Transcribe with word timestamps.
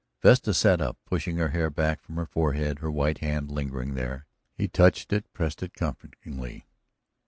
Vesta 0.23 0.51
sat 0.51 0.81
up, 0.81 0.97
pushed 1.05 1.27
her 1.27 1.49
hair 1.49 1.69
back 1.69 2.01
from 2.01 2.15
her 2.15 2.25
forehead, 2.25 2.79
her 2.79 2.89
white 2.89 3.19
hand 3.19 3.51
lingering 3.51 3.93
there. 3.93 4.25
He 4.55 4.67
touched 4.67 5.13
it, 5.13 5.31
pressed 5.31 5.61
it 5.61 5.75
comfortingly. 5.75 6.65